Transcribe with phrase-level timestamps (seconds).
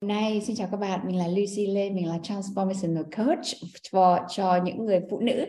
[0.00, 3.46] Hôm nay xin chào các bạn, mình là Lucy Lê, mình là Transformational Coach
[3.82, 5.46] cho, cho những người phụ nữ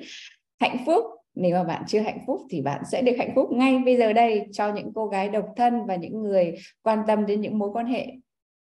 [0.59, 1.03] hạnh phúc.
[1.35, 4.13] Nếu mà bạn chưa hạnh phúc thì bạn sẽ được hạnh phúc ngay bây giờ
[4.13, 7.69] đây cho những cô gái độc thân và những người quan tâm đến những mối
[7.73, 8.07] quan hệ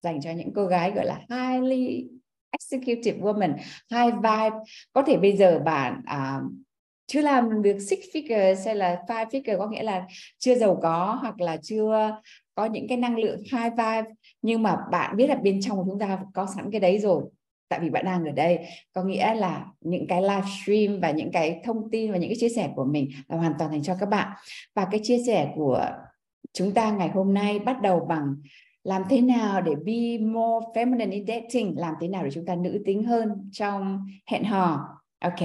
[0.02, 2.06] dành cho những cô gái gọi là highly
[2.50, 3.56] executive woman,
[3.90, 4.56] high vibe.
[4.92, 6.52] Có thể bây giờ bạn uh,
[7.06, 10.06] chưa làm được six figures hay là five figure có nghĩa là
[10.38, 12.20] chưa giàu có hoặc là chưa
[12.54, 14.04] có những cái năng lượng high vibe
[14.42, 17.24] nhưng mà bạn biết là bên trong của chúng ta có sẵn cái đấy rồi
[17.70, 18.58] tại vì bạn đang ở đây.
[18.92, 22.36] Có nghĩa là những cái live stream và những cái thông tin và những cái
[22.40, 24.32] chia sẻ của mình là hoàn toàn dành cho các bạn.
[24.74, 25.86] Và cái chia sẻ của
[26.52, 28.34] chúng ta ngày hôm nay bắt đầu bằng
[28.84, 31.78] làm thế nào để be more feminine in dating?
[31.78, 34.88] Làm thế nào để chúng ta nữ tính hơn trong hẹn hò?
[35.20, 35.40] Ok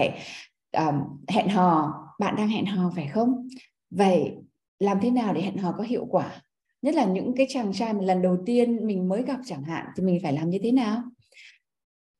[0.71, 3.47] um, hẹn hò bạn đang hẹn hò phải không?
[3.89, 4.31] Vậy
[4.79, 6.41] làm thế nào để hẹn hò có hiệu quả?
[6.85, 9.85] Nhất là những cái chàng trai mà lần đầu tiên mình mới gặp chẳng hạn
[9.95, 11.03] thì mình phải làm như thế nào?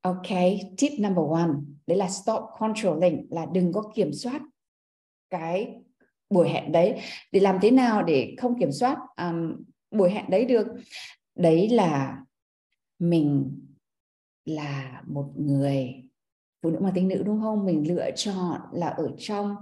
[0.01, 0.27] Ok
[0.77, 1.49] tip number one
[1.87, 4.41] đấy là stop controlling là đừng có kiểm soát
[5.29, 5.75] cái
[6.29, 7.01] buổi hẹn đấy.
[7.31, 10.67] Để làm thế nào để không kiểm soát um, buổi hẹn đấy được?
[11.35, 12.17] Đấy là
[12.99, 13.59] mình
[14.45, 15.93] là một người
[16.61, 17.65] phụ nữ mà tính nữ đúng không?
[17.65, 19.55] Mình lựa chọn là ở trong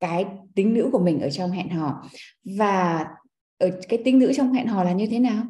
[0.00, 2.02] cái tính nữ của mình ở trong hẹn hò.
[2.44, 3.06] Và
[3.58, 5.44] ở cái tính nữ trong hẹn hò là như thế nào?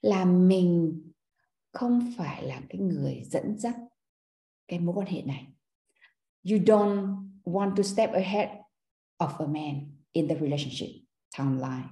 [0.00, 1.00] Là mình
[1.72, 3.76] không phải là cái người dẫn dắt
[4.68, 5.46] cái mối quan hệ này.
[6.50, 8.48] You don't want to step ahead
[9.18, 11.02] of a man in the relationship
[11.38, 11.88] timeline.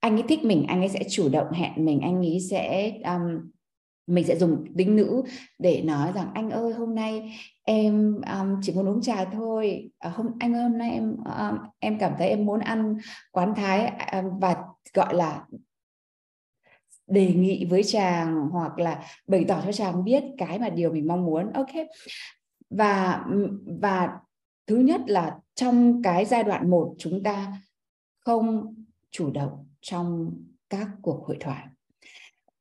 [0.00, 3.50] Anh ấy thích mình anh ấy sẽ chủ động hẹn mình anh ấy sẽ um,
[4.10, 5.22] mình sẽ dùng tính nữ
[5.58, 9.90] để nói rằng anh ơi hôm nay em um, chỉ muốn uống trà thôi.
[9.98, 12.96] À, hôm anh ơi hôm nay em um, em cảm thấy em muốn ăn
[13.32, 14.56] quán thái um, và
[14.94, 15.46] gọi là
[17.06, 21.06] đề nghị với chàng hoặc là bày tỏ cho chàng biết cái mà điều mình
[21.06, 21.52] mong muốn.
[21.52, 21.70] Ok.
[22.70, 23.24] Và
[23.80, 24.18] và
[24.66, 27.52] thứ nhất là trong cái giai đoạn một chúng ta
[28.24, 28.74] không
[29.10, 30.32] chủ động trong
[30.70, 31.66] các cuộc hội thoại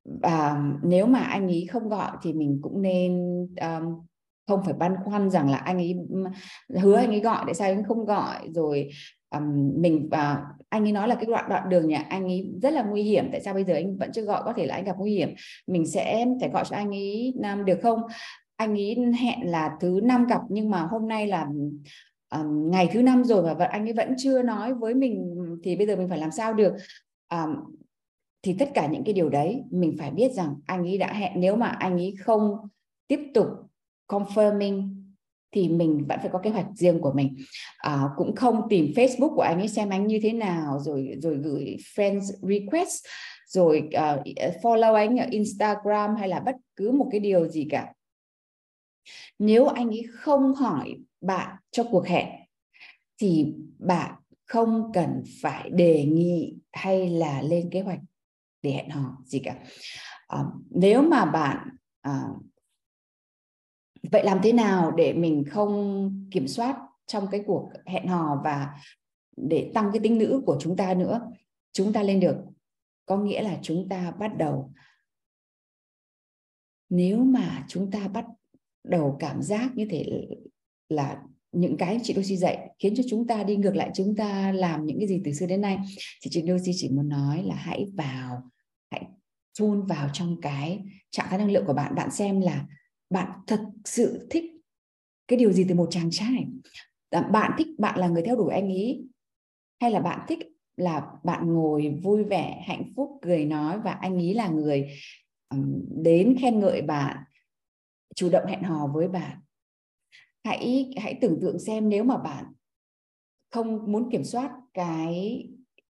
[0.06, 3.22] và nếu mà anh ấy không gọi thì mình cũng nên
[3.62, 3.96] um,
[4.48, 5.96] không phải băn khoăn rằng là anh ấy
[6.82, 8.50] hứa anh ấy gọi tại sao anh không gọi?
[8.54, 8.90] Rồi
[9.30, 12.52] um, mình và uh, anh ấy nói là cái đoạn đoạn đường nhà anh ấy
[12.62, 14.42] rất là nguy hiểm tại sao bây giờ anh vẫn chưa gọi?
[14.46, 15.30] Có thể là anh gặp nguy hiểm.
[15.68, 18.02] Mình sẽ phải gọi cho anh ấy um, được không?
[18.56, 21.48] Anh ấy hẹn là thứ năm gặp nhưng mà hôm nay là
[22.36, 25.88] um, ngày thứ năm rồi và anh ấy vẫn chưa nói với mình thì bây
[25.88, 26.74] giờ mình phải làm sao được?
[27.32, 27.56] Um,
[28.42, 31.32] thì tất cả những cái điều đấy mình phải biết rằng anh ấy đã hẹn.
[31.36, 32.58] Nếu mà anh ấy không
[33.08, 33.48] tiếp tục
[34.08, 35.00] confirming
[35.52, 37.38] thì mình vẫn phải có kế hoạch riêng của mình.
[37.78, 41.38] À, cũng không tìm Facebook của anh ấy xem anh như thế nào rồi rồi
[41.38, 43.06] gửi friends request
[43.48, 44.26] rồi uh,
[44.62, 47.94] follow anh ở Instagram hay là bất cứ một cái điều gì cả.
[49.40, 52.28] Nếu anh ấy không hỏi bạn cho cuộc hẹn
[53.18, 58.00] thì bạn không cần phải đề nghị hay là lên kế hoạch
[58.62, 59.64] để hẹn hò gì cả.
[60.28, 61.70] À, nếu mà bạn
[62.02, 62.24] à,
[64.12, 68.80] vậy làm thế nào để mình không kiểm soát trong cái cuộc hẹn hò và
[69.38, 71.22] để tăng cái tính nữ của chúng ta nữa?
[71.72, 72.36] Chúng ta lên được
[73.06, 74.74] có nghĩa là chúng ta bắt đầu.
[76.90, 78.26] Nếu mà chúng ta bắt
[78.84, 80.28] đầu cảm giác như thế
[80.90, 84.52] là những cái chị Lucy dạy khiến cho chúng ta đi ngược lại, chúng ta
[84.52, 85.78] làm những cái gì từ xưa đến nay.
[86.22, 88.44] Thì chị Lucy chỉ muốn nói là hãy vào,
[88.92, 89.04] hãy
[89.54, 91.96] chôn vào trong cái trạng thái năng lượng của bạn.
[91.96, 92.66] Bạn xem là
[93.10, 94.44] bạn thật sự thích
[95.28, 96.48] cái điều gì từ một chàng trai?
[97.32, 99.06] Bạn thích, bạn là người theo đuổi anh ấy
[99.82, 100.40] hay là bạn thích
[100.78, 104.90] là bạn ngồi vui vẻ, hạnh phúc, cười nói và anh ấy là người
[106.04, 107.18] đến khen ngợi bạn,
[108.16, 109.40] chủ động hẹn hò với bạn?
[110.44, 112.46] Hãy hãy tưởng tượng xem nếu mà bạn
[113.52, 115.44] không muốn kiểm soát cái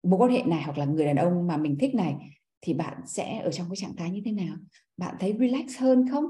[0.03, 2.15] mối quan hệ này hoặc là người đàn ông mà mình thích này
[2.61, 4.56] thì bạn sẽ ở trong cái trạng thái như thế nào?
[4.97, 6.25] Bạn thấy relax hơn không?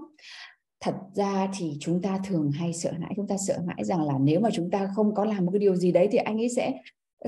[0.81, 4.15] Thật ra thì chúng ta thường hay sợ hãi chúng ta sợ hãi rằng là
[4.21, 6.49] nếu mà chúng ta không có làm một cái điều gì đấy thì anh ấy
[6.49, 6.73] sẽ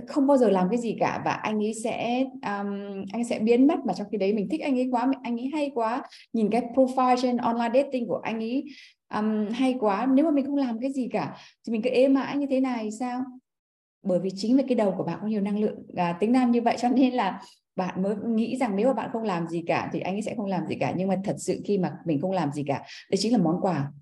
[0.07, 3.67] không bao giờ làm cái gì cả và anh ấy sẽ um, anh sẽ biến
[3.67, 6.03] mất mà trong khi đấy mình thích anh ấy quá anh ấy hay quá.
[6.33, 8.65] Nhìn cái profile trên online dating của anh ấy
[9.15, 10.07] um, hay quá.
[10.07, 12.61] Nếu mà mình không làm cái gì cả thì mình cứ ế mãi như thế
[12.61, 13.25] này sao?
[14.03, 16.51] Bởi vì chính vì cái đầu của bạn có nhiều năng lượng à, tính nam
[16.51, 17.41] như vậy cho nên là
[17.77, 20.35] bạn mới nghĩ rằng nếu mà bạn không làm gì cả thì anh ấy sẽ
[20.37, 20.95] không làm gì cả.
[20.97, 23.61] Nhưng mà thật sự khi mà mình không làm gì cả đấy chính là món
[23.61, 23.93] quà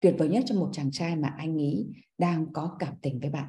[0.00, 1.86] tuyệt vời nhất cho một chàng trai mà anh ấy
[2.18, 3.48] đang có cảm tình với bạn.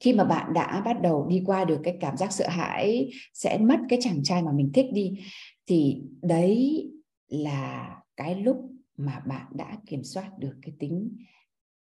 [0.00, 3.58] Khi mà bạn đã bắt đầu đi qua được cái cảm giác sợ hãi sẽ
[3.58, 5.18] mất cái chàng trai mà mình thích đi
[5.66, 6.86] thì đấy
[7.28, 8.56] là cái lúc
[8.98, 11.16] mà bạn đã kiểm soát được cái tính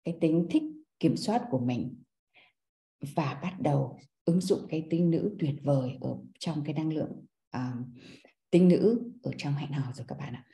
[0.04, 0.62] cái tính thích
[0.99, 2.02] kiểm soát của mình
[3.16, 7.26] và bắt đầu ứng dụng cái tinh nữ tuyệt vời ở trong cái năng lượng
[7.50, 7.87] à, uh,
[8.50, 10.44] tinh nữ ở trong hẹn hò rồi các bạn ạ.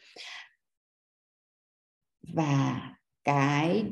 [2.35, 2.83] Và
[3.25, 3.85] cái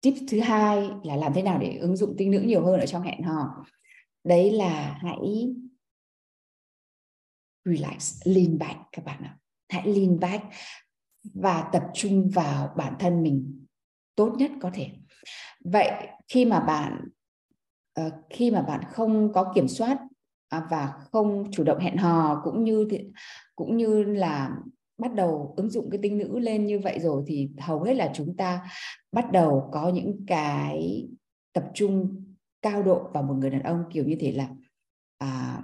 [0.00, 2.86] tip thứ hai là làm thế nào để ứng dụng tinh nữ nhiều hơn ở
[2.86, 3.64] trong hẹn hò?
[4.24, 5.54] Đấy là hãy
[7.64, 9.38] relax lean back các bạn ạ.
[9.68, 10.44] Hãy lean back
[11.34, 13.64] và tập trung vào bản thân mình
[14.14, 14.90] tốt nhất có thể.
[15.64, 15.90] Vậy
[16.28, 17.08] khi mà bạn
[17.94, 19.98] ờ, khi mà bạn không có kiểm soát
[20.48, 22.98] à, và không chủ động hẹn hò cũng như thì,
[23.56, 24.56] cũng như là
[24.98, 28.10] bắt đầu ứng dụng cái tinh nữ lên như vậy rồi thì hầu hết là
[28.14, 28.70] chúng ta
[29.12, 31.06] bắt đầu có những cái
[31.52, 32.24] tập trung
[32.62, 34.48] cao độ vào một người đàn ông kiểu như thế là
[35.18, 35.62] à,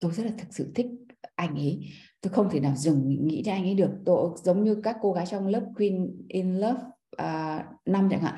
[0.00, 0.86] tôi rất là thực sự thích
[1.34, 1.80] anh ấy
[2.26, 3.90] tôi không thể nào dừng nghĩ đến anh ấy được.
[4.04, 6.80] Tôi giống như các cô gái trong lớp Queen in Love
[7.22, 8.34] uh, năm chẳng hạn.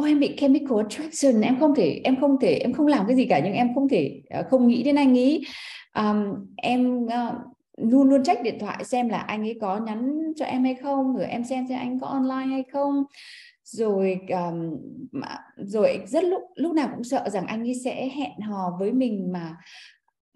[0.00, 3.16] Oh em bị chemical attraction em không thể em không thể em không làm cái
[3.16, 5.42] gì cả nhưng em không thể uh, không nghĩ đến anh ấy.
[5.94, 7.34] Um, em uh,
[7.76, 11.16] luôn luôn check điện thoại xem là anh ấy có nhắn cho em hay không
[11.16, 13.04] rồi em xem xem anh có online hay không.
[13.64, 14.76] Rồi um,
[15.56, 19.32] rồi rất lúc lúc nào cũng sợ rằng anh ấy sẽ hẹn hò với mình
[19.32, 19.56] mà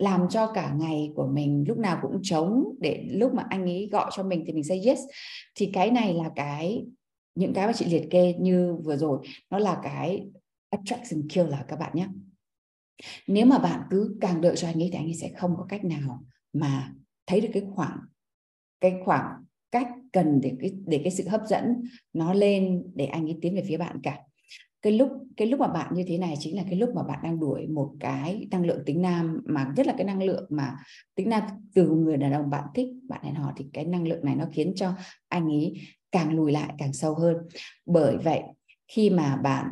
[0.00, 3.88] làm cho cả ngày của mình lúc nào cũng trống để lúc mà anh ấy
[3.92, 4.98] gọi cho mình thì mình say yes.
[5.54, 6.86] Thì cái này là cái,
[7.34, 10.30] những cái mà chị liệt kê như vừa rồi, nó là cái
[10.70, 12.06] attraction killer các bạn nhé.
[13.26, 15.66] Nếu mà bạn cứ càng đợi cho anh ấy thì anh ấy sẽ không có
[15.68, 16.92] cách nào mà
[17.26, 17.98] thấy được cái khoảng
[18.80, 21.82] cái khoảng cách cần để cái để cái sự hấp dẫn
[22.12, 24.18] nó lên để anh ấy tiến về phía bạn cả
[24.82, 27.18] cái lúc cái lúc mà bạn như thế này chính là cái lúc mà bạn
[27.22, 30.76] đang đuổi một cái năng lượng tính nam mà rất là cái năng lượng mà
[31.14, 31.42] tính nam
[31.74, 34.44] từ người đàn ông bạn thích, bạn hẹn hò thì cái năng lượng này nó
[34.52, 34.92] khiến cho
[35.28, 35.74] anh ấy
[36.12, 37.36] càng lùi lại càng sâu hơn.
[37.86, 38.42] Bởi vậy,
[38.88, 39.66] khi mà bạn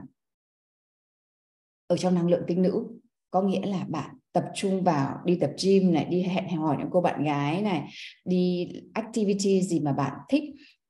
[1.87, 2.87] ở trong năng lượng tính nữ,
[3.31, 6.89] có nghĩa là bạn tập trung vào đi tập gym này, đi hẹn hò những
[6.91, 7.89] cô bạn gái này,
[8.25, 10.43] đi activity gì mà bạn thích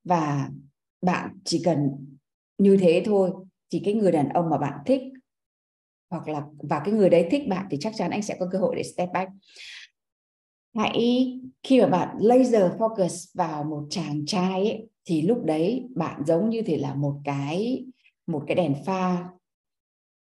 [0.05, 0.51] và
[1.03, 1.91] bạn chỉ cần
[2.59, 3.31] như thế thôi
[3.71, 5.03] thì cái người đàn ông mà bạn thích
[6.11, 8.59] hoặc là và cái người đấy thích bạn thì chắc chắn anh sẽ có cơ
[8.59, 9.31] hội để step back.
[10.77, 11.27] Hãy
[11.63, 16.51] khi mà bạn laser focus vào một chàng trai ấy, thì lúc đấy bạn giống
[16.51, 17.85] như thể là một cái
[18.27, 19.25] một cái đèn pha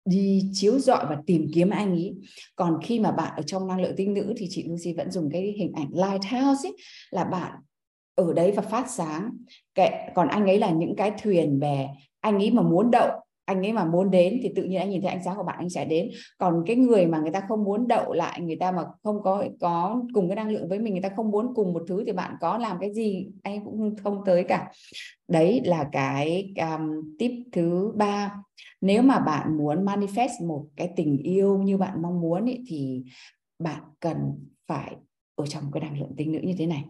[0.06, 2.16] đi chiếu rọi và tìm kiếm anh ấy
[2.56, 5.30] còn khi mà bạn ở trong năng lượng tinh nữ thì chị Lucy vẫn dùng
[5.32, 6.76] cái hình ảnh lighthouse ấy,
[7.12, 7.54] là bạn
[8.16, 9.38] ở đấy và phát sáng.
[9.76, 11.90] Kệ còn anh ấy là những cái thuyền bè
[12.20, 13.10] anh ấy mà muốn đậu
[13.48, 15.56] anh ấy mà muốn đến thì tự nhiên anh nhìn thấy ánh sáng của bạn
[15.60, 16.10] anh sẽ đến.
[16.38, 19.46] Còn cái người mà người ta không muốn đậu lại người ta mà không có
[19.60, 22.12] có cùng cái năng lượng với mình người ta không muốn cùng một thứ thì
[22.12, 24.72] bạn có làm cái gì anh cũng không tới cả.
[25.28, 28.36] Đấy là cái um, tip thứ ba.
[28.82, 33.04] Nếu mà bạn muốn manifest một cái tình yêu như bạn mong muốn ý, thì
[33.60, 34.18] bạn cần
[34.68, 34.96] phải
[35.36, 36.86] ở trong cái năng lượng tinh nữ như thế này.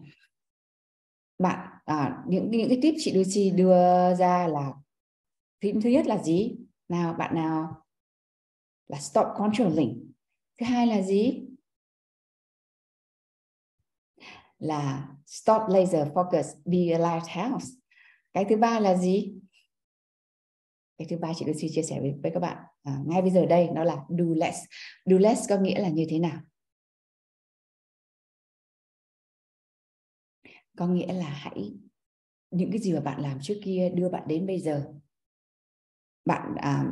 [1.38, 4.72] Bạn à, những những cái tip chị Lucy đưa ra là
[5.60, 6.56] thứ, thứ nhất là gì?
[6.88, 7.86] Nào bạn nào?
[8.86, 10.12] Là stop controlling.
[10.60, 11.44] Thứ hai là gì?
[14.58, 17.66] Là stop laser focus be a lighthouse.
[18.32, 19.34] Cái thứ ba là gì?
[20.98, 22.64] Cái thứ ba chị Lucy chia sẻ với, với các bạn.
[22.82, 24.58] À, ngay bây giờ đây nó là do less.
[25.04, 26.40] Do less có nghĩa là như thế nào?
[30.76, 31.74] Có nghĩa là hãy
[32.50, 34.92] những cái gì mà bạn làm trước kia đưa bạn đến bây giờ
[36.28, 36.84] bạn à,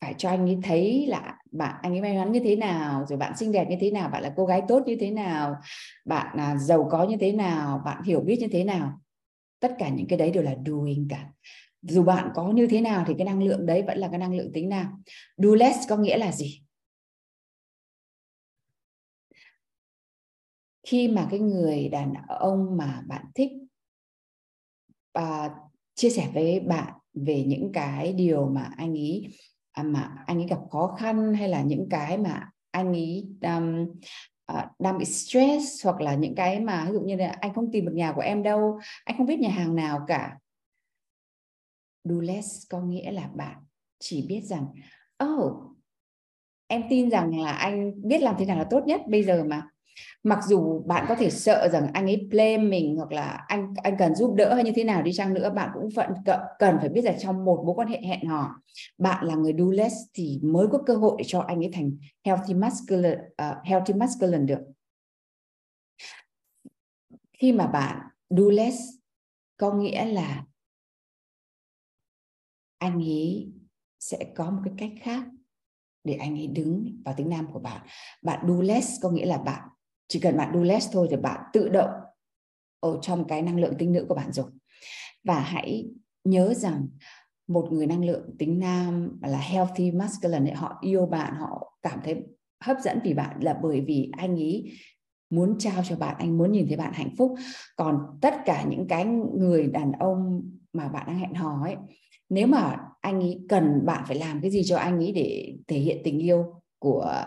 [0.00, 3.18] phải cho anh ấy thấy là bạn anh ấy may mắn như thế nào rồi
[3.18, 5.56] bạn xinh đẹp như thế nào bạn là cô gái tốt như thế nào
[6.04, 9.00] bạn à, giàu có như thế nào bạn hiểu biết như thế nào.
[9.60, 11.28] Tất cả những cái đấy đều là doing cả.
[11.82, 14.34] Dù bạn có như thế nào thì cái năng lượng đấy vẫn là cái năng
[14.34, 14.92] lượng tính nào
[15.36, 16.62] do less có nghĩa là gì?
[20.86, 23.52] Khi mà cái người đàn ông mà bạn thích
[25.18, 25.52] uh,
[25.94, 29.28] chia sẻ với bạn về những cái điều mà anh ấy
[29.72, 33.86] à, mà anh ấy gặp khó khăn hay là những cái mà anh ấy um,
[34.46, 37.72] à, đang bị stress hoặc là những cái mà ví dụ như là anh không
[37.72, 40.38] tìm được nhà của em đâu anh không biết nhà hàng nào cả.
[42.04, 43.56] Do less có nghĩa là bạn
[43.98, 44.66] chỉ biết rằng
[45.24, 45.68] oh
[46.66, 49.68] em tin rằng là anh biết làm thế nào là tốt nhất bây giờ mà
[50.22, 53.96] mặc dù bạn có thể sợ rằng anh ấy blame mình hoặc là anh anh
[53.98, 56.10] cần giúp đỡ hay như thế nào đi chăng nữa bạn cũng vẫn
[56.58, 58.62] cần phải biết là trong một mối quan hệ hẹn hò
[58.98, 61.96] bạn là người do less thì mới có cơ hội để cho anh ấy thành
[62.24, 64.60] healthy masculine uh, healthy masculine được.
[67.32, 68.78] Khi mà bạn do less
[69.56, 70.44] có nghĩa là
[72.78, 73.52] anh ấy
[74.00, 75.24] sẽ có một cái cách khác
[76.04, 77.86] để anh ấy đứng vào tính nam của bạn.
[78.22, 79.68] Bạn do less có nghĩa là bạn
[80.08, 81.90] chỉ cần bạn do less thôi thì bạn tự động
[82.80, 84.46] ở trong cái năng lượng tính nữ của bạn rồi.
[85.24, 85.86] Và hãy
[86.24, 86.88] nhớ rằng
[87.48, 92.22] một người năng lượng tính nam là healthy, masculine họ yêu bạn, họ cảm thấy
[92.64, 94.72] hấp dẫn vì bạn là bởi vì anh ấy
[95.30, 97.34] muốn trao cho bạn, anh muốn nhìn thấy bạn hạnh phúc.
[97.76, 101.76] Còn tất cả những cái người đàn ông mà bạn đang hẹn hò ấy,
[102.28, 105.78] nếu mà anh ấy cần bạn phải làm cái gì cho anh ấy để thể
[105.78, 106.44] hiện tình yêu
[106.78, 107.24] của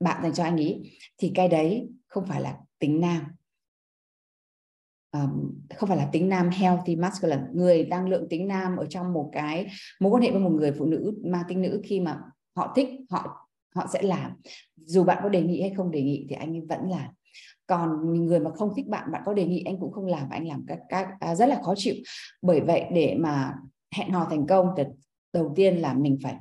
[0.00, 3.22] bạn dành cho anh ấy thì cái đấy không phải là tính nam.
[5.12, 9.12] Um, không phải là tính nam healthy masculine người năng lượng tính nam ở trong
[9.12, 9.66] một cái
[10.00, 12.20] mối quan hệ với một người phụ nữ mang tính nữ khi mà
[12.56, 14.32] họ thích họ họ sẽ làm.
[14.76, 17.10] Dù bạn có đề nghị hay không đề nghị thì anh ấy vẫn làm.
[17.66, 20.48] Còn người mà không thích bạn bạn có đề nghị anh cũng không làm anh
[20.48, 21.94] làm các các à, rất là khó chịu.
[22.42, 23.54] Bởi vậy để mà
[23.94, 24.82] hẹn hò thành công thì
[25.32, 26.36] đầu tiên là mình phải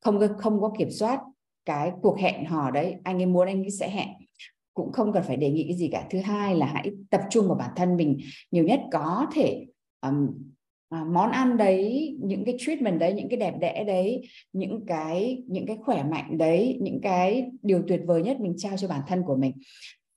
[0.00, 1.20] không không có kiểm soát
[1.64, 2.96] cái cuộc hẹn hò đấy.
[3.04, 4.08] Anh ấy muốn anh ấy sẽ hẹn
[4.80, 6.06] cũng không cần phải đề nghị cái gì cả.
[6.10, 8.18] Thứ hai là hãy tập trung vào bản thân mình
[8.50, 9.66] nhiều nhất có thể
[10.00, 10.28] um,
[10.88, 14.22] à, món ăn đấy những cái treatment đấy những cái đẹp đẽ đấy
[14.52, 18.76] những cái những cái khỏe mạnh đấy những cái điều tuyệt vời nhất mình trao
[18.76, 19.52] cho bản thân của mình.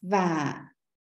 [0.01, 0.55] Và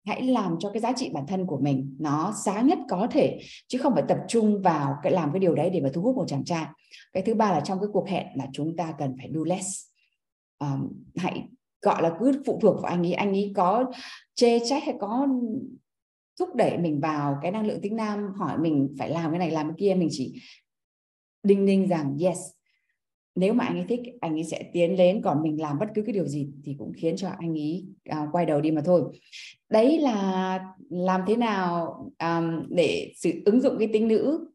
[0.07, 3.41] hãy làm cho cái giá trị bản thân của mình nó sáng nhất có thể
[3.69, 6.17] chứ không phải tập trung vào cái làm cái điều đấy để mà thu hút
[6.17, 6.67] một chàng trai.
[7.13, 9.67] Cái thứ ba là trong cái cuộc hẹn là chúng ta cần phải do less.
[10.59, 11.49] Um, hãy
[11.83, 13.93] gọi là cứ phụ thuộc vào anh ấy anh ấy có
[14.35, 15.29] chê trách hay có
[16.39, 19.51] thúc đẩy mình vào cái năng lượng tính nam hỏi mình phải làm cái này
[19.51, 20.43] làm cái kia mình chỉ
[21.43, 22.39] đinh ninh rằng yes.
[23.35, 26.03] Nếu mà anh ấy thích anh ấy sẽ tiến đến còn mình làm bất cứ
[26.03, 29.03] cái điều gì thì cũng khiến cho anh ấy uh, quay đầu đi mà thôi.
[29.69, 30.61] Đấy là
[30.91, 31.87] làm thế nào
[32.19, 34.49] um, để sự ứng dụng cái tính nữ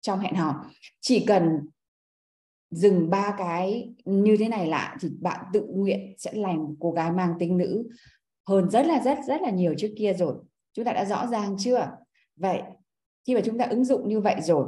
[0.00, 0.64] trong hẹn hò.
[1.00, 1.42] Chỉ cần
[2.72, 7.12] dừng ba cái như thế này lại thì bạn tự nguyện sẽ làm cô gái
[7.12, 7.88] mang tính nữ
[8.48, 10.34] hơn rất là, rất rất là nhiều trước kia rồi.
[10.72, 11.90] Chúng ta đã rõ ràng chưa?
[12.36, 12.62] Vậy
[13.26, 14.66] khi mà chúng ta ứng dụng như vậy rồi,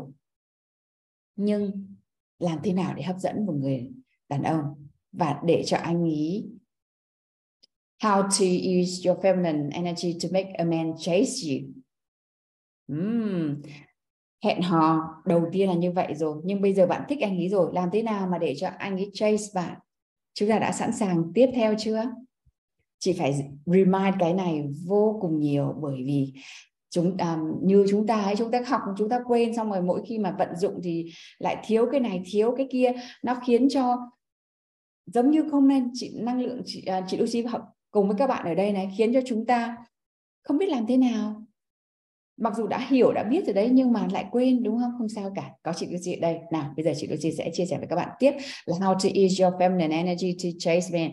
[1.37, 1.95] nhưng
[2.39, 3.91] làm thế nào để hấp dẫn một người
[4.29, 4.89] đàn ông?
[5.13, 6.47] Và để cho anh ý
[8.03, 8.47] how to
[8.81, 11.73] use your feminine energy to make a man chase you.
[12.89, 13.63] Mm
[14.45, 16.41] hẹn hò đầu tiên là như vậy rồi.
[16.45, 18.97] Nhưng bây giờ bạn thích anh ấy rồi làm thế nào mà để cho anh
[18.97, 19.79] ấy chase bạn?
[20.35, 22.03] Chúng ta đã sẵn sàng tiếp theo chưa?
[22.99, 26.33] Chị phải remind cái này vô cùng nhiều bởi vì
[26.91, 30.03] chúng um, như chúng ta ấy chúng ta học chúng ta quên xong rồi mỗi
[30.07, 32.93] khi mà vận dụng thì lại thiếu cái này thiếu cái kia.
[33.23, 33.97] Nó khiến cho
[35.07, 38.27] giống như không nên chị năng lượng chị uh, chị Lucy học cùng với các
[38.27, 39.77] bạn ở đây này khiến cho chúng ta
[40.43, 41.44] không biết làm thế nào
[42.37, 44.93] mặc dù đã hiểu đã biết rồi đấy nhưng mà lại quên đúng không?
[44.99, 45.51] Không sao cả.
[45.63, 46.39] Có chị Lucy đây.
[46.53, 48.33] Nào bây giờ chị Lucy sẽ chia sẻ với các bạn tiếp
[48.67, 51.13] là how to use your feminine energy to chase men.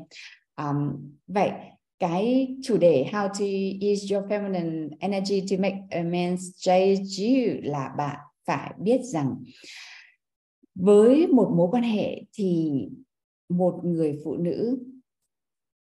[0.58, 1.52] Um, vậy
[2.00, 3.46] cái chủ đề how to
[3.92, 9.36] use your feminine energy to make a man chase you là bạn phải biết rằng
[10.76, 12.72] với một mối quan hệ thì
[13.50, 14.80] một người phụ nữ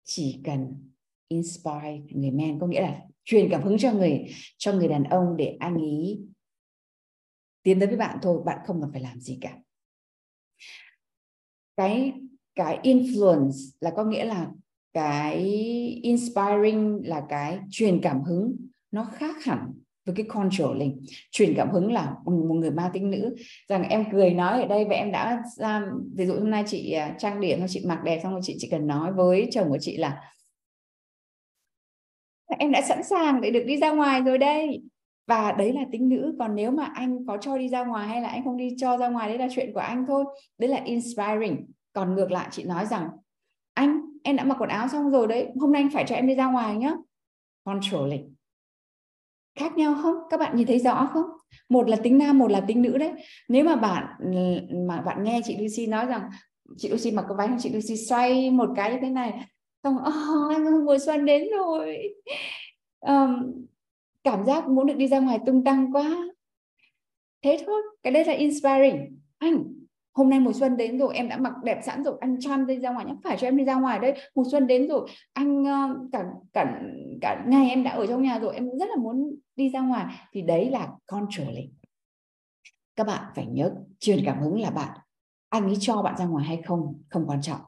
[0.04, 0.90] chỉ cần
[1.28, 4.24] inspire người men có nghĩa là truyền cảm hứng cho người
[4.58, 6.20] cho người đàn ông để anh ý.
[7.62, 9.56] Tiến tới với bạn thôi, bạn không cần phải làm gì cả.
[11.76, 12.12] Cái
[12.54, 14.50] cái influence là có nghĩa là
[14.92, 15.44] cái
[16.02, 18.56] inspiring là cái truyền cảm hứng,
[18.90, 19.72] nó khác hẳn
[20.06, 21.00] với cái controlling.
[21.30, 23.36] Truyền cảm hứng là một người ma tính nữ.
[23.68, 25.82] Rằng em cười nói ở đây và em đã ra,
[26.14, 28.68] ví dụ hôm nay chị à, trang điểm chị mặc đẹp, xong rồi chị chỉ
[28.70, 30.22] cần nói với chồng của chị là
[32.58, 34.82] em đã sẵn sàng để được đi ra ngoài rồi đây.
[35.26, 38.22] Và đấy là tính nữ, còn nếu mà anh có cho đi ra ngoài hay
[38.22, 40.24] là anh không đi cho ra ngoài, đấy là chuyện của anh thôi.
[40.58, 41.66] Đấy là inspiring.
[41.92, 43.08] Còn ngược lại, chị nói rằng,
[43.74, 46.26] anh, em đã mặc quần áo xong rồi đấy, hôm nay anh phải cho em
[46.26, 46.92] đi ra ngoài nhá.
[47.64, 48.34] Controlling.
[49.58, 50.14] Khác nhau không?
[50.30, 51.26] Các bạn nhìn thấy rõ không?
[51.68, 53.12] Một là tính nam, một là tính nữ đấy.
[53.48, 54.06] Nếu mà bạn
[54.88, 56.30] mà bạn nghe chị Lucy nói rằng,
[56.76, 59.32] chị Lucy mặc cái váy chị Lucy xoay một cái như thế này
[59.82, 62.14] xong oh, anh ờ, mùa xuân đến rồi.
[63.00, 63.64] Um,
[64.24, 66.28] cảm giác muốn được đi ra ngoài tung tăng quá.
[67.42, 69.18] Thế thôi cái đấy là inspiring.
[69.38, 69.64] Anh
[70.14, 72.66] hôm nay mùa xuân đến rồi em đã mặc đẹp sẵn rồi anh cho em
[72.66, 75.08] đi ra ngoài nhé phải cho em đi ra ngoài đây mùa xuân đến rồi.
[75.32, 76.80] Anh ờ, cả cả
[77.20, 80.14] cả ngày em đã ở trong nhà rồi em rất là muốn đi ra ngoài.
[80.32, 81.70] Thì đấy là controlling
[82.98, 84.98] các bạn phải nhớ truyền cảm hứng là bạn.
[85.48, 87.60] Anh ấy cho bạn ra ngoài hay không không quan trọng.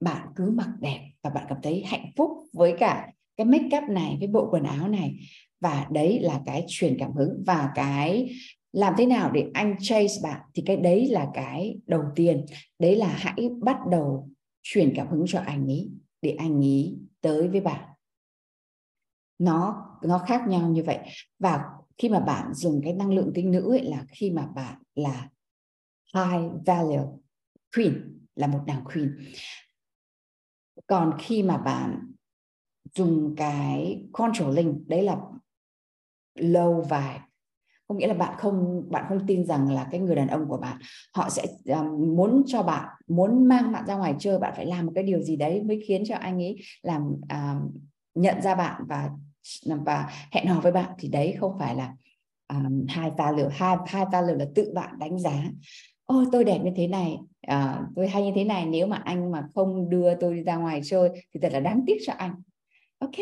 [0.00, 3.90] Bạn cứ mặc đẹp và bạn cảm thấy hạnh phúc với cả cái make up
[3.90, 5.16] này với bộ quần áo này.
[5.60, 8.30] Và đấy là cái truyền cảm hứng và cái
[8.72, 12.44] làm thế nào để anh chase bạn thì cái đấy là cái đầu tiên.
[12.78, 14.28] Đấy là hãy bắt đầu
[14.62, 15.90] truyền cảm hứng cho anh ấy
[16.22, 17.88] để anh ấy tới với bạn.
[19.38, 20.98] Nó nó khác nhau như vậy.
[21.38, 21.64] Và
[21.98, 25.28] khi mà bạn dùng cái năng lượng tinh nữ ấy là khi mà bạn là
[26.14, 27.04] high value
[27.76, 29.10] queen, là một nàng queen
[30.86, 32.12] còn khi mà bạn
[32.94, 35.16] dùng cái controlling đấy là
[36.34, 37.20] low vibe.
[37.86, 40.56] Có nghĩa là bạn không bạn không tin rằng là cái người đàn ông của
[40.56, 40.78] bạn
[41.14, 44.86] họ sẽ um, muốn cho bạn muốn mang bạn ra ngoài chơi bạn phải làm
[44.86, 47.70] một cái điều gì đấy mới khiến cho anh ấy làm um,
[48.14, 49.10] nhận ra bạn và
[49.64, 50.92] và hẹn hò với bạn.
[50.98, 51.94] Thì đấy không phải là
[52.48, 55.44] um, hai lửa hai hai ta lửa là tự bạn đánh giá
[56.06, 57.18] ôi tôi đẹp như thế này.
[57.40, 60.80] À, tôi hay như thế này nếu mà anh mà không đưa tôi ra ngoài
[60.84, 62.34] chơi thì thật là đáng tiếc cho anh.
[62.98, 63.16] Ok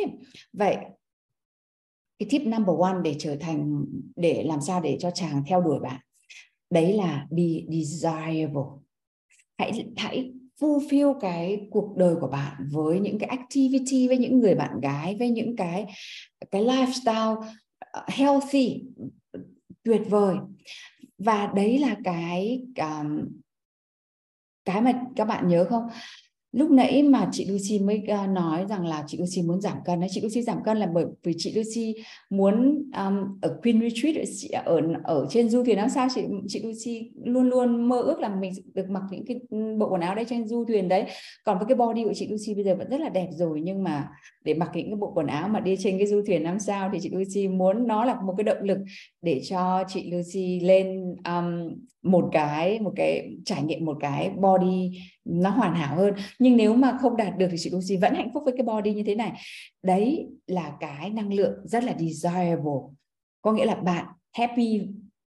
[0.53, 0.77] vậy
[2.19, 3.85] cái tip number one để trở thành
[4.17, 6.01] để làm sao để cho chàng theo đuổi bạn
[6.71, 8.63] đấy là be desirable.
[9.59, 14.55] Hãy hãy fulfill cái cuộc đời của bạn với những cái activity với những người
[14.55, 15.87] bạn gái với những cái
[16.51, 17.45] cái lifestyle
[17.79, 18.83] ờ, healthy
[19.85, 20.37] tuyệt vời
[21.25, 23.29] và đấy là cái um,
[24.65, 25.89] cái mà các bạn nhớ không?
[26.53, 30.01] Lúc nãy mà chị Lucy mới à, nói rằng là chị Lucy muốn giảm cân
[30.01, 31.95] đấy chị Lucy giảm cân là bởi vì chị Lucy
[32.31, 34.17] muốn um, ở Queen Retreat
[34.65, 35.77] ở, ở ở trên du thuyền.
[35.77, 39.41] Làm sao chị chị Lucy luôn luôn mơ ước là mình được mặc những cái
[39.79, 41.05] bộ quần áo đấy trên du thuyền đấy.
[41.45, 43.85] Còn với cái body của chị Lucy bây giờ vẫn rất là đẹp rồi nhưng
[43.85, 44.09] mà
[44.45, 46.91] để mặc những cái bộ quần áo mà đi trên cái du thuyền năm sao
[46.93, 48.79] thì chị Lucy muốn nó là một cái động lực
[49.23, 54.91] để cho chị Lucy lên um, một cái một cái trải nghiệm một cái body
[55.25, 56.15] nó hoàn hảo hơn.
[56.39, 58.95] Nhưng nếu mà không đạt được thì chị Lucy vẫn hạnh phúc với cái body
[58.95, 59.41] như thế này.
[59.83, 62.81] Đấy là cái năng lượng rất là desirable.
[63.43, 64.89] Có nghĩa là bạn happy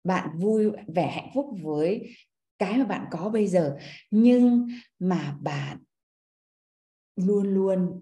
[0.04, 2.08] bạn vui vẻ hạnh phúc với
[2.58, 3.76] cái mà bạn có bây giờ.
[4.10, 5.78] Nhưng mà bạn
[7.16, 8.00] luôn luôn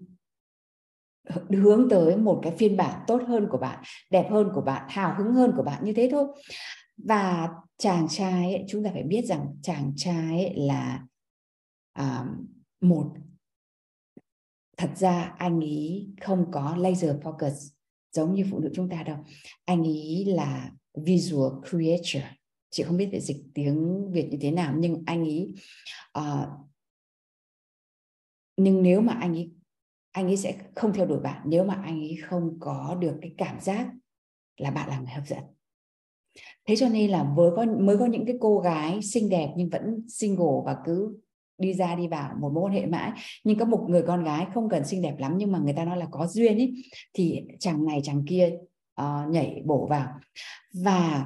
[1.49, 5.15] hướng tới một cái phiên bản tốt hơn của bạn đẹp hơn của bạn hào
[5.17, 6.25] hứng hơn của bạn như thế thôi.
[6.97, 11.06] Và chàng trai ấy, chúng ta phải biết rằng chàng trai ấy là
[11.97, 12.25] à,
[12.81, 13.13] một
[14.77, 17.73] thật ra anh ấy không có laser focus
[18.11, 19.17] giống như phụ nữ chúng ta đâu.
[19.65, 22.23] Anh ấy là visual creator
[22.69, 25.61] chị không biết để dịch tiếng việt như thế nào nhưng anh ấy uh,
[26.11, 26.57] ờ,
[28.57, 29.51] nhưng nếu mà anh ấy
[30.11, 33.33] anh ấy sẽ không theo đuổi bạn nếu mà anh ấy không có được cái
[33.37, 33.91] cảm giác
[34.57, 35.43] là bạn là người hấp dẫn.
[36.67, 39.69] Thế cho nên là với có mới có những cái cô gái xinh đẹp nhưng
[39.69, 41.17] vẫn single và cứ
[41.57, 43.11] đi ra đi vào một mối quan hệ mãi.
[43.43, 45.85] Nhưng có một người con gái không cần xinh đẹp lắm nhưng mà người ta
[45.85, 46.73] nói là có duyên ấy
[47.13, 48.51] thì chàng này chàng kia
[49.01, 50.19] uh, nhảy bổ vào.
[50.73, 51.25] Và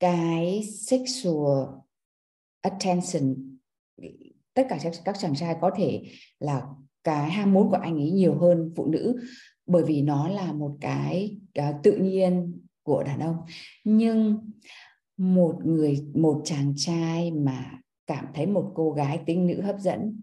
[0.00, 1.66] cái sexual
[2.60, 3.58] attention
[4.54, 6.02] tất cả các, các chàng trai có thể
[6.40, 6.62] là
[7.04, 9.20] cái ham muốn của anh ấy nhiều hơn phụ nữ
[9.66, 13.36] bởi vì nó là một cái uh, tự nhiên của đàn ông.
[13.84, 14.38] Nhưng
[15.16, 20.20] một người một chàng trai mà cảm thấy một cô gái tính nữ hấp dẫn.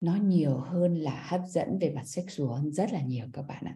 [0.00, 3.64] Nó nhiều hơn là hấp dẫn về mặt sexual hơn rất là nhiều các bạn
[3.64, 3.74] ạ.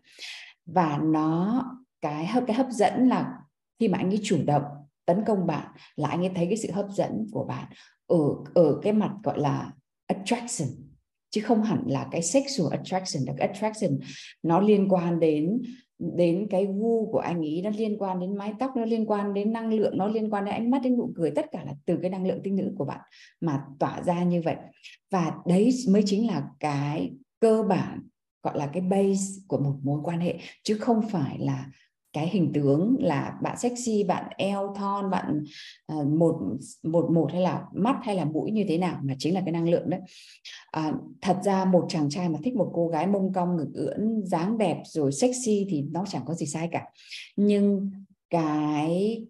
[0.66, 1.64] Và nó,
[2.00, 3.38] cái hấp cái hấp dẫn là
[3.78, 4.64] khi mà anh ấy chủ động
[5.04, 7.72] tấn công bạn là anh ấy thấy cái sự hấp dẫn của bạn
[8.06, 8.18] ở
[8.54, 9.72] ở cái mặt gọi là
[10.06, 10.68] attraction,
[11.30, 13.24] chứ không hẳn là cái sexual attraction.
[13.24, 13.98] Được attraction
[14.42, 15.62] nó liên quan đến
[15.98, 19.34] đến cái gu của anh ấy nó liên quan đến mái tóc, nó liên quan
[19.34, 21.74] đến năng lượng, nó liên quan đến ánh mắt, đến nụ cười, tất cả là
[21.86, 23.00] từ cái năng lượng tinh nữ của bạn
[23.40, 24.56] mà tỏa ra như vậy.
[25.10, 28.02] Và đấy mới chính là cái cơ bản,
[28.42, 31.66] gọi là cái base của một mối quan hệ, chứ không phải là
[32.16, 35.44] cái hình tướng là bạn sexy bạn eo thon bạn
[35.92, 36.38] uh, một
[36.82, 39.52] một một hay là mắt hay là mũi như thế nào mà chính là cái
[39.52, 40.00] năng lượng đấy.
[40.70, 44.22] À, thật ra một chàng trai mà thích một cô gái mông cong ngực ưỡn
[44.24, 46.84] dáng đẹp rồi sexy thì nó chẳng có gì sai cả.
[47.36, 47.90] Nhưng
[48.30, 49.26] cái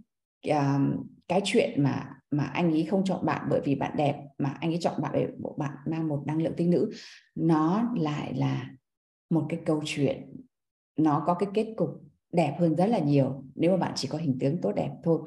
[0.50, 4.56] uh, cái chuyện mà mà anh ấy không chọn bạn bởi vì bạn đẹp mà
[4.60, 6.90] anh ấy chọn bạn bởi bộ bạn mang một năng lượng tinh nữ
[7.34, 8.70] nó lại là
[9.30, 10.36] một cái câu chuyện
[10.96, 13.44] nó có cái kết cục đẹp hơn rất là nhiều.
[13.54, 15.20] Nếu mà bạn chỉ có hình tướng tốt đẹp thôi.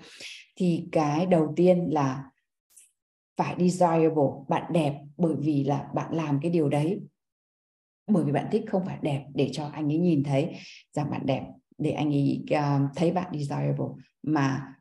[0.55, 2.23] Thì cái đầu tiên là
[3.37, 7.01] phải desirable bạn đẹp bởi vì là bạn làm cái điều đấy.
[8.07, 10.55] Bởi vì bạn thích không phải đẹp để cho anh ấy nhìn thấy
[10.93, 11.45] rằng bạn đẹp
[11.77, 13.87] để anh ấy uh, thấy bạn desirable.
[14.23, 14.75] Mà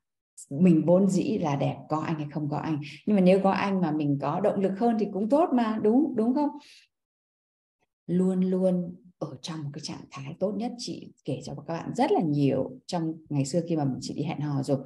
[0.51, 2.81] mình vốn dĩ là đẹp có anh hay không có anh.
[3.07, 5.79] Nhưng mà nếu có anh mà mình có động lực hơn thì cũng tốt mà
[5.83, 6.51] đúng đúng không?
[8.07, 10.73] Luôn luôn ở trong một cái trạng thái tốt nhất.
[10.79, 14.23] Chị kể cho các bạn rất là nhiều trong ngày xưa khi mà chị đi
[14.23, 14.79] hẹn hò rồi.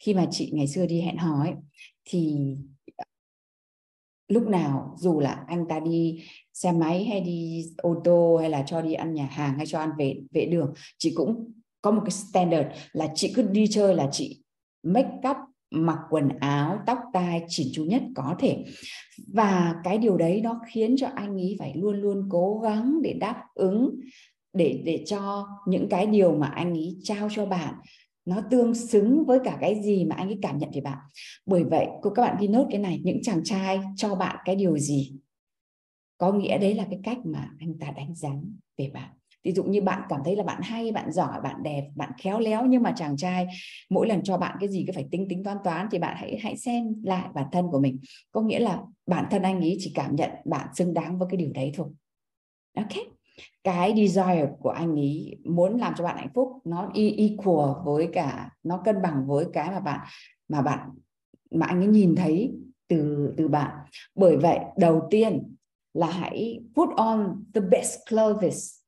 [0.00, 1.52] Khi mà chị ngày xưa đi hẹn hò ấy,
[2.04, 2.38] thì
[2.96, 3.04] ờ,
[4.28, 8.64] lúc nào dù là anh ta đi xe máy hay đi ô tô hay là
[8.66, 12.02] cho đi ăn nhà hàng hay cho ăn về vệ đường, chị cũng có một
[12.04, 14.42] cái standard là chị cứ đi chơi là chị
[14.82, 15.36] make up
[15.72, 18.64] mặc quần áo, tóc tai chỉn chu nhất có thể.
[19.34, 23.12] Và cái điều đấy nó khiến cho anh ấy phải luôn luôn cố gắng để
[23.12, 23.90] đáp ứng,
[24.52, 27.74] để để cho những cái điều mà anh ấy trao cho bạn
[28.24, 30.98] nó tương xứng với cả cái gì mà anh ấy cảm nhận về bạn.
[31.46, 34.56] Bởi vậy, cô, các bạn ghi nốt cái này, những chàng trai cho bạn cái
[34.56, 35.12] điều gì?
[36.18, 38.30] Có nghĩa đấy là cái cách mà anh ta đánh giá
[38.78, 39.10] về bạn
[39.44, 42.38] ví dụ như bạn cảm thấy là bạn hay, bạn giỏi, bạn đẹp, bạn khéo
[42.38, 43.46] léo nhưng mà chàng trai
[43.90, 46.38] mỗi lần cho bạn cái gì cứ phải tính tính, toán toán thì bạn hãy
[46.42, 47.98] hãy xem lại bản thân của mình.
[48.32, 51.36] Có nghĩa là bản thân anh ấy chỉ cảm nhận bạn xứng đáng với cái
[51.36, 51.88] điều đấy thôi.
[52.76, 53.06] Ok?
[53.64, 58.50] Cái desire của anh ấy muốn làm cho bạn hạnh phúc, nó equal với cả,
[58.62, 60.00] nó cân bằng với cái mà bạn
[60.48, 60.90] mà bạn,
[61.50, 62.54] mà anh ấy nhìn thấy
[62.88, 63.70] từ từ bạn.
[64.14, 65.54] Bởi vậy, đầu tiên
[65.94, 68.81] là hãy put on the best clothes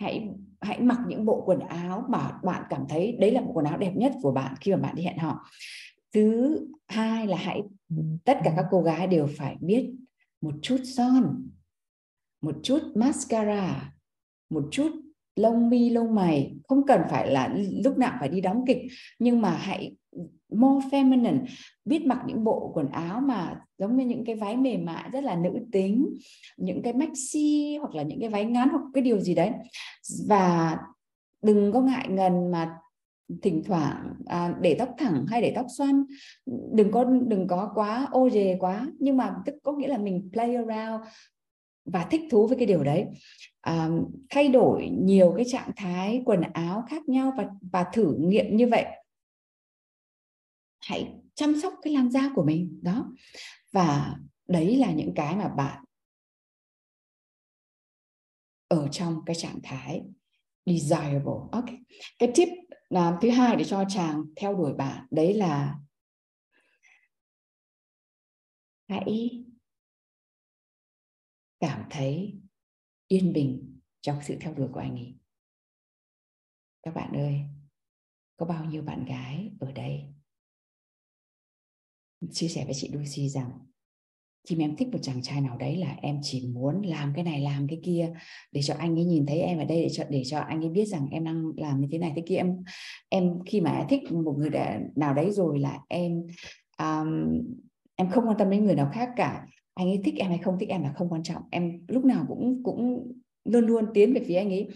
[0.00, 0.28] hãy
[0.60, 3.78] hãy mặc những bộ quần áo mà bạn cảm thấy đấy là bộ quần áo
[3.78, 5.44] đẹp nhất của bạn khi mà bạn đi hẹn hò.
[6.12, 6.58] Thứ
[6.88, 7.62] hai là hãy,
[8.24, 9.90] tất cả các cô gái đều phải biết
[10.40, 11.48] một chút son,
[12.42, 13.92] một chút mascara,
[14.50, 14.90] một chút
[15.36, 16.56] lông mi, lông mày.
[16.68, 18.78] Không cần phải là lúc nào phải đi đóng kịch,
[19.18, 19.96] nhưng mà hãy
[20.48, 21.44] more feminine
[21.84, 25.24] biết mặc những bộ quần áo mà giống như những cái váy mềm mại rất
[25.24, 26.06] là nữ tính
[26.56, 29.50] những cái maxi hoặc là những cái váy ngắn hoặc cái điều gì đấy.
[30.28, 30.76] Và
[31.42, 32.76] đừng có ngại ngần mà
[33.42, 36.04] thỉnh thoảng à, để tóc thẳng hay để tóc xoăn.
[36.72, 40.30] Đừng có đừng có quá ô dề quá nhưng mà tức có nghĩa là mình
[40.32, 41.04] play around
[41.84, 43.06] và thích thú với cái điều đấy.
[43.60, 43.88] À,
[44.30, 48.66] thay đổi nhiều cái trạng thái quần áo khác nhau và và thử nghiệm như
[48.66, 48.84] vậy
[50.90, 53.12] hãy chăm sóc cái làn da của mình, đó.
[53.72, 54.16] Và
[54.48, 55.84] đấy là những cái mà bạn
[58.68, 60.02] ở trong cái trạng thái
[60.66, 61.48] desirable.
[61.52, 61.64] Ok.
[62.18, 62.48] Cái tip
[62.88, 65.78] là thứ hai để cho chàng theo đuổi bạn, đấy là
[68.88, 69.44] hãy
[71.60, 72.40] cảm thấy
[73.08, 75.14] yên bình trong sự theo đuổi của anh ấy.
[76.82, 77.40] Các bạn ơi,
[78.36, 80.14] có bao nhiêu bạn gái ở đây?
[82.30, 83.50] Chia sẻ với chị Lucy rằng
[84.48, 87.24] khi mà em thích một chàng trai nào đấy là em chỉ muốn làm cái
[87.24, 88.12] này làm cái kia
[88.52, 90.68] để cho anh ấy nhìn thấy em ở đây để cho để cho anh ấy
[90.68, 92.36] biết rằng em đang làm như thế này thế kia.
[92.36, 92.56] Em
[93.08, 94.50] em khi mà thích một người
[94.96, 96.22] nào đấy rồi là em
[96.78, 97.42] um,
[97.96, 99.46] em không quan tâm đến người nào khác cả.
[99.74, 101.42] Anh ấy thích em hay không thích em là không quan trọng.
[101.50, 103.12] Em lúc nào cũng cũng
[103.44, 104.68] luôn luôn tiến về phía anh ấy.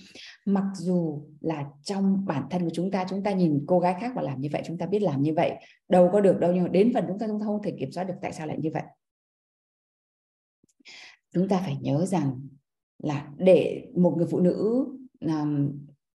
[0.46, 4.12] Mặc dù là trong bản thân của chúng ta chúng ta nhìn cô gái khác
[4.16, 5.52] mà làm như vậy chúng ta biết làm như vậy
[5.88, 7.92] đâu có được đâu nhưng mà đến phần chúng ta chúng ta không thể kiểm
[7.92, 8.82] soát được tại sao lại như vậy.
[11.34, 12.40] Chúng ta phải nhớ rằng
[13.02, 14.86] là để một người phụ nữ
[15.20, 15.70] um,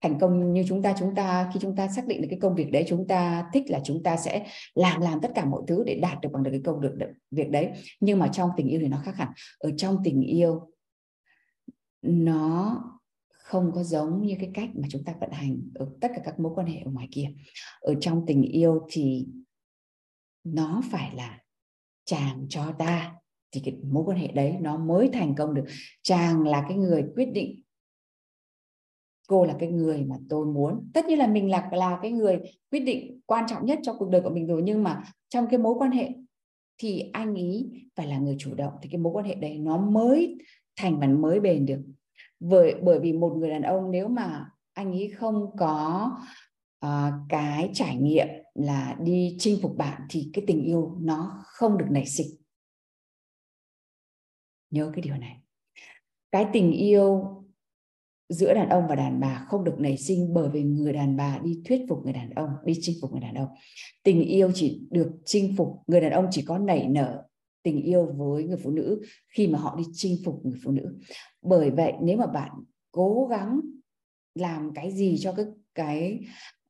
[0.01, 2.55] thành công như chúng ta chúng ta khi chúng ta xác định được cái công
[2.55, 5.83] việc đấy chúng ta thích là chúng ta sẽ làm làm tất cả mọi thứ
[5.85, 6.95] để đạt được bằng được cái công được
[7.31, 7.69] việc đấy.
[7.99, 9.27] Nhưng mà trong tình yêu thì nó khác hẳn.
[9.59, 10.67] Ở trong tình yêu
[12.05, 12.81] nó
[13.29, 16.39] không có giống như cái cách mà chúng ta vận hành ở tất cả các
[16.39, 17.27] mối quan hệ ở ngoài kia.
[17.81, 19.27] Ở trong tình yêu thì
[20.43, 21.39] nó phải là
[22.05, 23.15] chàng cho ta.
[23.51, 25.65] Thì cái mối quan hệ đấy nó mới thành công được.
[26.01, 27.61] Chàng là cái người quyết định.
[29.27, 30.89] Cô là cái người mà tôi muốn.
[30.93, 32.39] Tất nhiên là mình là là cái người
[32.71, 35.59] quyết định quan trọng nhất cho cuộc đời của mình rồi, nhưng mà trong cái
[35.59, 36.09] mối quan hệ
[36.77, 38.73] thì anh ý phải là người chủ động.
[38.81, 40.37] Thì cái mối quan hệ đấy nó mới
[40.75, 41.81] thành và mới bền được.
[42.39, 46.11] Bởi bởi vì một người đàn ông nếu mà anh ấy không có
[46.85, 51.77] uh, cái trải nghiệm là đi chinh phục bạn thì cái tình yêu nó không
[51.77, 52.27] được nảy sinh.
[54.71, 55.37] Nhớ cái điều này.
[56.31, 57.31] Cái tình yêu
[58.29, 61.39] giữa đàn ông và đàn bà không được nảy sinh bởi vì người đàn bà
[61.43, 63.47] đi thuyết phục người đàn ông đi chinh phục người đàn ông.
[64.03, 67.23] Tình yêu chỉ được chinh phục người đàn ông chỉ có nảy nở
[67.65, 70.99] tình yêu với người phụ nữ khi mà họ đi chinh phục người phụ nữ.
[71.41, 72.51] Bởi vậy nếu mà bạn
[72.91, 73.61] cố gắng
[74.35, 76.19] làm cái gì cho cái cái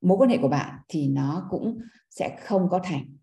[0.01, 1.79] mối quan hệ của bạn thì nó cũng
[2.09, 3.15] sẽ không có thành.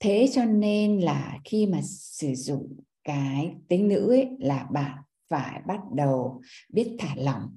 [0.00, 5.62] Thế cho nên là khi mà sử dụng cái tính nữ ấy là bạn phải
[5.66, 7.56] bắt đầu biết thả lỏng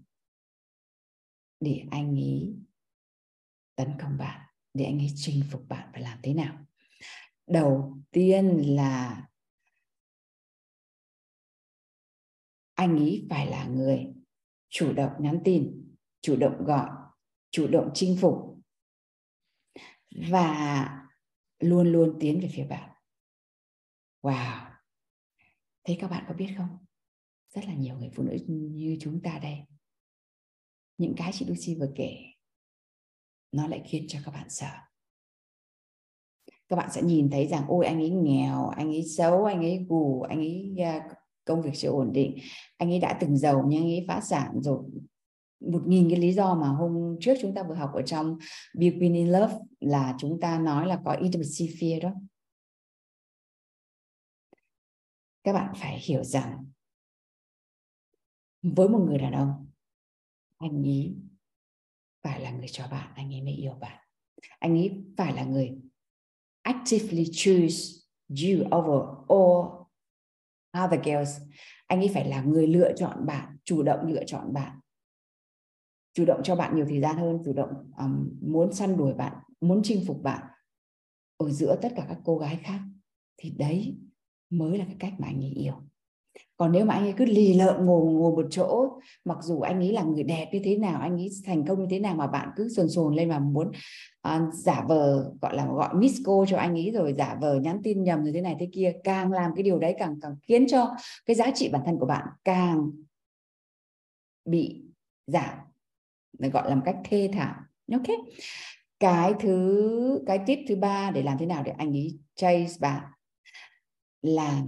[1.60, 2.56] để anh ấy
[3.76, 4.42] tấn công bạn,
[4.74, 6.66] để anh ấy chinh phục bạn phải làm thế nào
[7.48, 9.28] đầu tiên là
[12.74, 14.14] anh ấy phải là người
[14.70, 16.90] chủ động nhắn tin, chủ động gọi,
[17.52, 18.36] chủ động chinh phục
[20.30, 20.88] và
[21.60, 22.90] luôn luôn tiến về phía bạn.
[24.22, 24.72] Wow!
[25.84, 26.86] Thế các bạn có biết không?
[27.50, 29.58] Rất là nhiều người phụ nữ như chúng ta đây.
[30.98, 32.18] Những cái chị Lucy vừa kể,
[33.52, 34.72] nó lại khiến cho các bạn sợ
[36.72, 39.86] các bạn sẽ nhìn thấy rằng, ôi, anh ấy nghèo, anh ấy xấu, anh ấy
[39.90, 41.08] gù, anh ấy à,
[41.46, 42.38] công việc chưa ổn định,
[42.78, 44.84] anh ấy đã từng giàu nhưng anh ấy phá sản rồi.
[45.60, 48.38] Một nghìn cái lý do mà hôm trước chúng ta vừa học ở trong
[48.78, 52.12] Be Queen in Love là chúng ta nói là có intimacy fear đó.
[55.44, 56.66] Các bạn phải hiểu rằng,
[58.62, 59.68] với một người đàn ông,
[60.58, 61.16] anh ấy
[62.24, 64.08] phải là người cho bạn, anh ấy mới yêu bạn.
[64.60, 65.81] Anh ấy phải là người
[66.62, 69.88] actively choose you over all
[70.86, 71.38] other girls.
[71.88, 74.80] Anh ấy phải là người lựa chọn bạn chủ động lựa chọn bạn.
[76.14, 79.34] Chủ động cho bạn nhiều thời gian hơn chủ động um, muốn săn đuổi bạn
[79.62, 80.48] muốn chinh phục bạn
[81.38, 82.80] ở giữa tất cả các cô gái khác.
[83.38, 83.98] Thì đấy
[84.50, 85.91] mới là cái cách mà anh ấy yêu
[86.58, 88.90] còn nếu mà anh ấy cứ lì lợm ngồi ngồi một chỗ
[89.26, 91.88] mặc dù anh ấy là người đẹp như thế nào anh ấy thành công như
[91.90, 93.72] thế nào mà bạn cứ sồn sồn lên mà muốn
[94.28, 97.80] uh, giả vờ gọi là gọi miss cô cho anh ấy rồi giả vờ nhắn
[97.84, 100.68] tin nhầm rồi thế này thế kia càng làm cái điều đấy càng càng khiến
[100.68, 102.92] cho cái giá trị bản thân của bạn càng
[104.46, 104.84] bị
[105.28, 105.58] giảm
[106.40, 107.56] gọi là một cách thê thảm.
[107.92, 108.18] Ok
[109.00, 113.04] cái thứ cái tip thứ ba để làm thế nào để anh ấy chase bạn
[114.22, 114.62] là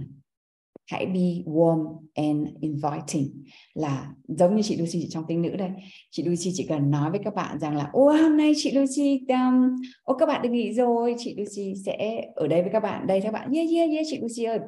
[0.86, 3.44] hãy be warm and inviting
[3.74, 5.70] là giống như chị Lucy trong tính nữ đây.
[6.10, 9.26] Chị Lucy chỉ cần nói với các bạn rằng là ô hôm nay chị Lucy
[9.28, 13.06] um, ô các bạn đừng nghỉ rồi chị Lucy sẽ ở đây với các bạn.
[13.06, 14.58] Đây các bạn yeah yeah yeah chị Lucy ơi.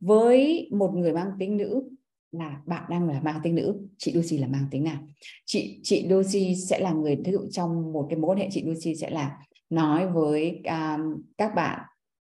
[0.00, 1.82] Với một người mang tính nữ
[2.32, 4.98] là bạn đang là mang tính nữ chị Lucy là mang tính nào
[5.44, 8.62] chị chị Lucy sẽ là người ví dụ trong một cái mối quan hệ chị
[8.62, 9.38] Lucy sẽ là
[9.70, 11.80] nói với um, các bạn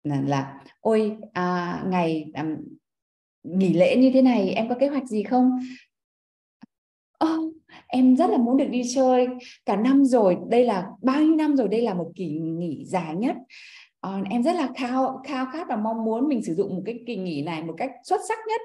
[0.03, 2.55] là, là ôi à, ngày um,
[3.43, 5.59] nghỉ lễ như thế này em có kế hoạch gì không?
[7.25, 7.53] Oh,
[7.87, 9.27] em rất là muốn được đi chơi
[9.65, 13.15] cả năm rồi đây là bao nhiêu năm rồi đây là một kỳ nghỉ dài
[13.15, 13.35] nhất.
[14.07, 16.99] Uh, em rất là khao khao khát và mong muốn mình sử dụng một cái
[17.07, 18.61] kỳ nghỉ này một cách xuất sắc nhất.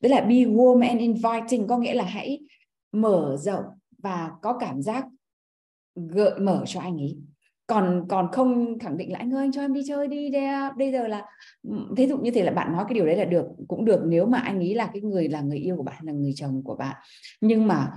[0.00, 2.38] Đấy là be warm and inviting có nghĩa là hãy
[2.92, 3.64] mở rộng
[3.98, 5.04] và có cảm giác
[5.94, 7.16] gợi mở cho anh ấy
[7.70, 10.70] còn còn không khẳng định là anh ơi anh cho em đi chơi đi đây
[10.78, 11.24] bây giờ là
[11.68, 14.00] ừ, thí dụ như thế là bạn nói cái điều đấy là được cũng được
[14.04, 16.62] nếu mà anh ấy là cái người là người yêu của bạn là người chồng
[16.64, 16.96] của bạn.
[17.40, 17.92] Nhưng mà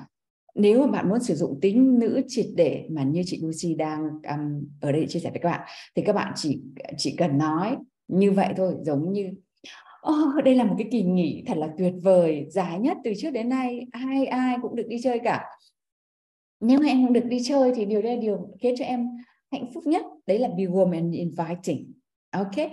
[0.56, 4.10] nếu mà bạn muốn sử dụng tính nữ triệt để mà như chị Lucy đang
[4.10, 5.62] um, ở đây chia sẻ với các bạn
[5.96, 6.62] thì các bạn chỉ
[6.98, 9.30] chỉ cần nói như vậy thôi giống như
[10.10, 13.30] oh, đây là một cái kỳ nghỉ thật là tuyệt vời dài nhất từ trước
[13.30, 15.46] đến nay ai ai cũng được đi chơi cả.
[16.60, 19.08] Nếu mà em không được đi chơi thì điều đây là điều khiến cho em
[19.54, 20.06] hạnh phúc nhất.
[20.28, 21.94] Đấy là be warm and inviting.
[22.32, 22.72] Ok?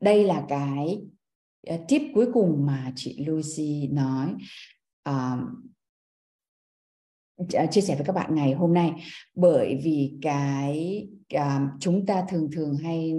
[0.00, 1.02] Đây là cái
[1.74, 4.34] uh, tip cuối cùng mà chị Lucy nói.
[5.04, 5.70] Um,
[7.70, 8.90] chia sẻ với các bạn ngày hôm nay.
[9.34, 13.14] Bởi vì cái um, chúng ta thường thường hay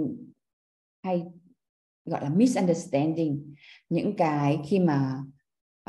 [1.04, 1.22] hay
[2.04, 3.54] gọi là misunderstanding
[3.88, 5.24] những cái khi mà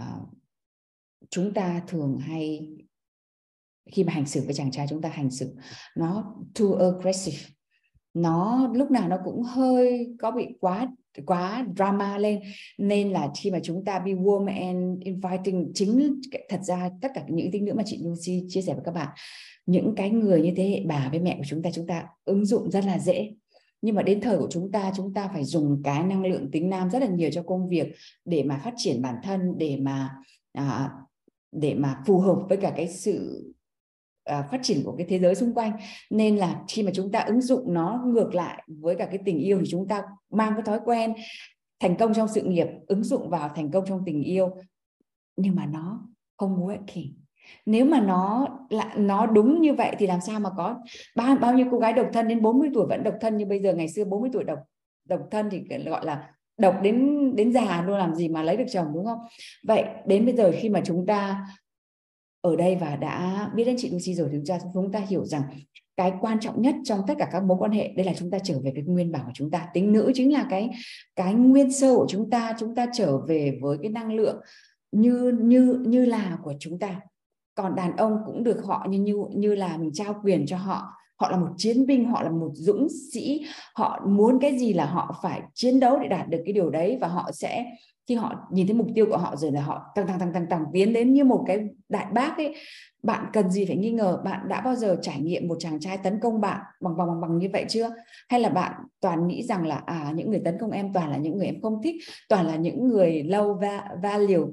[0.01, 0.29] uh,
[1.29, 2.69] chúng ta thường hay
[3.91, 5.55] khi mà hành xử với chàng trai chúng ta hành xử
[5.97, 7.37] nó too aggressive.
[8.13, 10.87] Nó lúc nào nó cũng hơi có bị quá
[11.25, 12.41] quá drama lên.
[12.77, 17.23] Nên là khi mà chúng ta be warm and inviting chính thật ra tất cả
[17.27, 19.07] những tính nữa mà chị Lucy chia sẻ với các bạn
[19.65, 22.45] những cái người như thế hệ bà với mẹ của chúng ta chúng ta ứng
[22.45, 23.33] dụng rất là dễ.
[23.81, 26.69] Nhưng mà đến thời của chúng ta chúng ta phải dùng cái năng lượng tính
[26.69, 30.09] nam rất là nhiều cho công việc để mà phát triển bản thân để mà
[30.53, 30.89] à,
[31.51, 33.43] để mà phù hợp với cả cái sự
[34.23, 35.71] à, phát triển của cái thế giới xung quanh.
[36.09, 39.39] Nên là khi mà chúng ta ứng dụng nó ngược lại với cả cái tình
[39.39, 41.13] yêu thì chúng ta mang cái thói quen
[41.79, 44.49] thành công trong sự nghiệp ứng dụng vào thành công trong tình yêu.
[45.35, 46.07] Nhưng mà nó
[46.37, 47.11] không working
[47.65, 50.75] nếu mà nó là nó đúng như vậy thì làm sao mà có
[51.15, 53.59] bao bao nhiêu cô gái độc thân đến 40 tuổi vẫn độc thân như bây
[53.59, 53.73] giờ?
[53.73, 54.59] Ngày xưa 40 tuổi độc
[55.05, 58.65] độc thân thì gọi là độc đến đến già luôn làm gì mà lấy được
[58.71, 59.19] chồng đúng không?
[59.67, 61.45] Vậy đến bây giờ khi mà chúng ta
[62.43, 65.25] ở đây và đã biết đến chị Lucy rồi thì chúng ta chúng ta hiểu
[65.25, 65.43] rằng
[65.97, 68.39] cái quan trọng nhất trong tất cả các mối quan hệ, đây là chúng ta
[68.39, 69.67] trở về cái nguyên bản của chúng ta.
[69.73, 70.69] Tính nữ chính là cái
[71.15, 74.41] cái nguyên sơ của chúng ta chúng ta trở về với cái năng lượng
[74.91, 77.01] như như như là của chúng ta.
[77.55, 80.93] Còn đàn ông cũng được họ như như như là mình trao quyền cho họ
[81.19, 83.45] họ là một chiến binh, họ là một dũng sĩ.
[83.75, 86.97] Họ muốn cái gì là họ phải chiến đấu để đạt được cái điều đấy
[87.01, 87.65] và họ sẽ,
[88.07, 90.47] khi họ nhìn thấy mục tiêu của họ rồi là họ tăng tăng tăng tăng
[90.49, 92.55] tăng, tiến đến như một cái đại bác ấy.
[93.03, 94.21] Bạn cần gì phải nghi ngờ?
[94.25, 97.21] Bạn đã bao giờ trải nghiệm một chàng trai tấn công bạn bằng bằng bằng
[97.21, 97.89] bằng như vậy chưa?
[98.29, 101.17] Hay là bạn toàn nghĩ rằng là à những người tấn công em toàn là
[101.17, 101.95] những người em không thích,
[102.29, 104.49] toàn là những người lâu va va liều?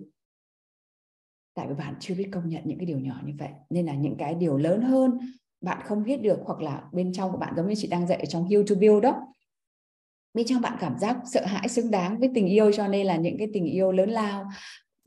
[1.54, 3.94] Tại vì bạn chưa biết công nhận những cái điều nhỏ như vậy, nên là
[3.94, 5.18] những cái điều lớn hơn
[5.60, 8.26] bạn không biết được hoặc là bên trong của bạn giống như chị đang dạy
[8.28, 9.20] trong Heal to Build đó.
[10.34, 13.16] Bên trong bạn cảm giác sợ hãi, xứng đáng với tình yêu cho nên là
[13.16, 14.48] những cái tình yêu lớn lao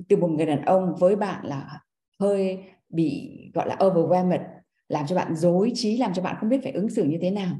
[0.10, 1.80] từ một người đàn ông với bạn là
[2.20, 4.42] hơi bị, gọi là, overwhelmed,
[4.88, 7.32] làm cho bạn dối trí, làm cho bạn không biết phải ứng xử như thế
[7.32, 7.56] nào.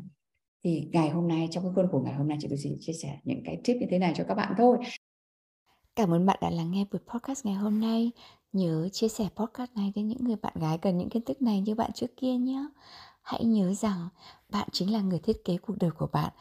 [0.64, 2.94] Thì ngày hôm nay, trong cái khuôn khổ ngày hôm nay, chị tôi sẽ chia
[2.94, 4.78] sẻ những cái tip như thế này cho các bạn thôi.
[5.96, 8.12] Cảm ơn bạn đã lắng nghe buổi podcast ngày hôm nay.
[8.54, 11.62] Nhớ chia sẻ podcast này đến những người bạn gái cần những kiến thức này
[11.62, 12.66] như bạn trước kia nhé.
[13.22, 14.10] Hãy nhớ rằng
[14.50, 16.32] bạn chính là người thiết kế cuộc đời của bạn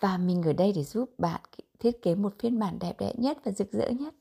[0.00, 1.40] và mình ở đây để giúp bạn
[1.78, 4.14] thiết kế một phiên bản đẹp đẽ nhất và rực rỡ nhất.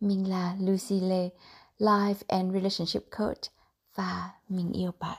[0.00, 1.30] Mình là Lucy Lê,
[1.78, 3.42] Life and Relationship Coach
[3.94, 5.18] và mình yêu bạn.